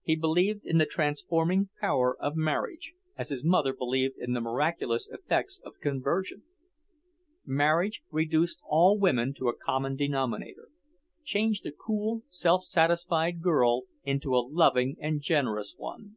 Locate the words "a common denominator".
9.50-10.68